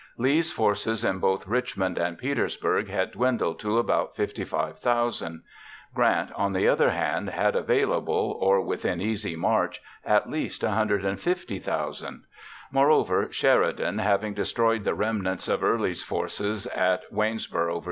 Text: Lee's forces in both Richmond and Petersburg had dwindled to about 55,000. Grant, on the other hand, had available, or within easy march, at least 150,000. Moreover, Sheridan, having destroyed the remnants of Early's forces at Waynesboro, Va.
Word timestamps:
Lee's 0.17 0.51
forces 0.51 1.05
in 1.05 1.19
both 1.19 1.45
Richmond 1.47 1.99
and 1.99 2.17
Petersburg 2.17 2.89
had 2.89 3.11
dwindled 3.11 3.59
to 3.59 3.77
about 3.77 4.15
55,000. 4.15 5.43
Grant, 5.93 6.31
on 6.33 6.53
the 6.53 6.67
other 6.67 6.89
hand, 6.89 7.29
had 7.29 7.55
available, 7.55 8.35
or 8.41 8.61
within 8.61 8.99
easy 8.99 9.35
march, 9.35 9.79
at 10.03 10.27
least 10.27 10.63
150,000. 10.63 12.23
Moreover, 12.71 13.27
Sheridan, 13.31 13.99
having 13.99 14.33
destroyed 14.33 14.85
the 14.85 14.95
remnants 14.95 15.47
of 15.47 15.63
Early's 15.63 16.01
forces 16.01 16.65
at 16.65 17.03
Waynesboro, 17.13 17.77
Va. 17.79 17.79